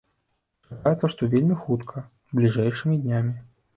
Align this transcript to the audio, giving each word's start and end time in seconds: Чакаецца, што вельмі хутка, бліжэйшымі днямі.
Чакаецца, 0.69 1.09
што 1.15 1.29
вельмі 1.33 1.57
хутка, 1.65 2.03
бліжэйшымі 2.41 2.95
днямі. 3.03 3.37